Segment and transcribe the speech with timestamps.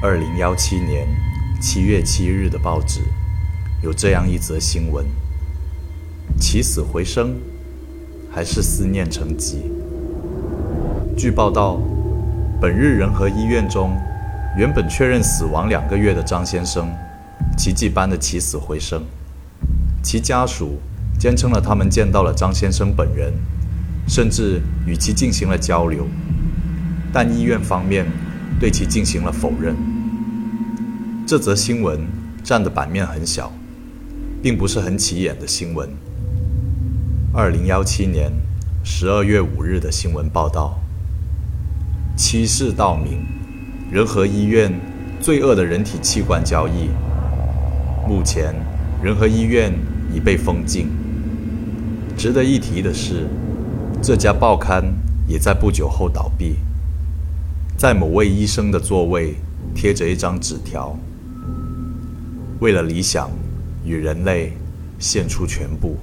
[0.00, 1.08] 二零幺七年
[1.60, 3.00] 七月七日的报纸
[3.82, 5.04] 有这样一则新闻：
[6.38, 7.34] 起死回生，
[8.30, 9.62] 还是思念成疾？
[11.16, 11.80] 据报道，
[12.60, 13.90] 本日仁和医院中，
[14.56, 16.88] 原本确认死亡两个月的张先生，
[17.56, 19.02] 奇迹般的起死回生。
[20.00, 20.78] 其家属
[21.18, 23.32] 坚称了他们见到了张先生本人，
[24.06, 26.06] 甚至与其进行了交流，
[27.12, 28.06] 但医院方面。
[28.58, 29.76] 对其进行了否认。
[31.26, 32.00] 这则新闻
[32.42, 33.52] 占的版面很小，
[34.42, 35.88] 并不是很起眼的新闻。
[37.32, 38.32] 二零幺七年
[38.82, 40.80] 十二月五日的新闻报道：
[42.16, 43.24] 欺世盗名，
[43.92, 44.72] 仁和医院
[45.20, 46.88] 罪恶的人体器官交易。
[48.08, 48.54] 目前，
[49.02, 49.72] 仁和医院
[50.12, 50.88] 已被封禁。
[52.16, 53.28] 值得一提的是，
[54.02, 54.82] 这家报刊
[55.28, 56.56] 也在不久后倒闭。
[57.78, 59.36] 在某位医生的座位
[59.72, 60.98] 贴着一张纸条
[62.58, 63.30] ：“为了理想
[63.84, 64.52] 与人类，
[64.98, 65.96] 献出全部。”